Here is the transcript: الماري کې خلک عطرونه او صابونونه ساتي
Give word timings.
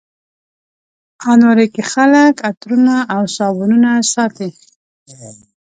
الماري 1.29 1.67
کې 1.73 1.83
خلک 1.93 2.33
عطرونه 2.49 2.95
او 3.13 3.21
صابونونه 3.35 3.91
ساتي 4.13 4.49